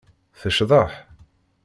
[0.39, 0.91] Tecḍeḥ.